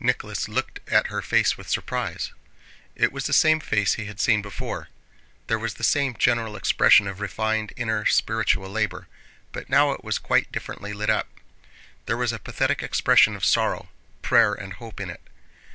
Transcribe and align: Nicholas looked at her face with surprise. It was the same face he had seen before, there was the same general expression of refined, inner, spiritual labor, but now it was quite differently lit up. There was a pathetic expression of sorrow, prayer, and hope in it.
Nicholas 0.00 0.50
looked 0.50 0.80
at 0.88 1.06
her 1.06 1.22
face 1.22 1.56
with 1.56 1.66
surprise. 1.66 2.30
It 2.94 3.10
was 3.10 3.24
the 3.24 3.32
same 3.32 3.58
face 3.58 3.94
he 3.94 4.04
had 4.04 4.20
seen 4.20 4.42
before, 4.42 4.88
there 5.46 5.58
was 5.58 5.72
the 5.72 5.82
same 5.82 6.14
general 6.18 6.56
expression 6.56 7.06
of 7.06 7.22
refined, 7.22 7.72
inner, 7.74 8.04
spiritual 8.04 8.68
labor, 8.68 9.08
but 9.50 9.70
now 9.70 9.92
it 9.92 10.04
was 10.04 10.18
quite 10.18 10.52
differently 10.52 10.92
lit 10.92 11.08
up. 11.08 11.40
There 12.04 12.18
was 12.18 12.34
a 12.34 12.38
pathetic 12.38 12.82
expression 12.82 13.34
of 13.34 13.46
sorrow, 13.46 13.88
prayer, 14.20 14.52
and 14.52 14.74
hope 14.74 15.00
in 15.00 15.08
it. 15.08 15.22